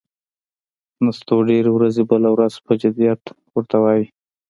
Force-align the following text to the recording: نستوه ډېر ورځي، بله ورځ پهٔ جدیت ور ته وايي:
نستوه 1.05 1.41
ډېر 1.49 1.65
ورځي، 1.71 2.03
بله 2.11 2.29
ورځ 2.35 2.53
پهٔ 2.65 2.75
جدیت 2.83 3.21
ور 3.53 3.65
ته 3.71 3.77
وايي: 3.83 4.05